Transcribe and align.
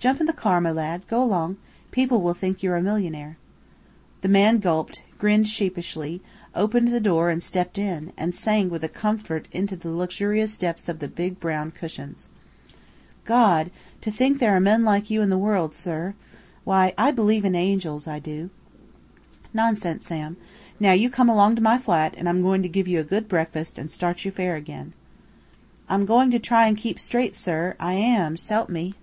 Jump 0.00 0.18
into 0.18 0.32
the 0.32 0.38
car, 0.38 0.62
my 0.62 0.70
lad. 0.70 1.06
Go 1.08 1.22
along. 1.22 1.58
People 1.90 2.22
will 2.22 2.32
think 2.32 2.62
you're 2.62 2.74
a 2.78 2.82
millionaire." 2.82 3.36
The 4.22 4.28
man 4.28 4.56
gulped, 4.58 5.02
grinned 5.18 5.46
sheepishly, 5.46 6.22
opened 6.54 6.88
the 6.88 7.00
door 7.00 7.28
and 7.28 7.42
stepped 7.42 7.76
in, 7.76 8.10
and 8.16 8.34
sank 8.34 8.72
with 8.72 8.82
a 8.82 8.86
sigh 8.86 8.90
of 8.92 8.94
comfort 8.94 9.48
into 9.52 9.76
the 9.76 9.90
luxurious 9.90 10.56
depths 10.56 10.88
of 10.88 11.00
the 11.00 11.06
big 11.08 11.38
brown 11.38 11.70
cushions. 11.72 12.30
"Gawd! 13.26 13.70
To 14.00 14.10
think 14.10 14.36
that 14.38 14.46
there 14.46 14.56
are 14.56 14.58
men 14.58 14.84
like 14.84 15.10
you 15.10 15.20
in 15.20 15.28
the 15.28 15.36
world, 15.36 15.74
sir! 15.74 16.14
Why, 16.64 16.94
I 16.96 17.10
believe 17.10 17.44
in 17.44 17.54
angels, 17.54 18.08
I 18.08 18.20
do!" 18.20 18.48
"Nonsense 19.52 20.06
Sam. 20.06 20.38
Now 20.80 20.92
you 20.92 21.10
come 21.10 21.28
along 21.28 21.56
to 21.56 21.62
my 21.62 21.76
flat, 21.76 22.14
and 22.16 22.26
I'm 22.26 22.40
going 22.40 22.62
to 22.62 22.70
give 22.70 22.88
you 22.88 23.00
a 23.00 23.04
good 23.04 23.28
breakfast 23.28 23.78
and 23.78 23.90
start 23.90 24.24
you 24.24 24.30
fair 24.30 24.56
again." 24.56 24.94
"I'm 25.90 26.06
going 26.06 26.30
to 26.30 26.38
try 26.38 26.66
and 26.68 26.74
keep 26.78 26.98
straight, 26.98 27.36
sir, 27.36 27.76
I 27.78 27.92
am 27.92 28.36
s'help 28.38 28.70
me!" 28.70 28.94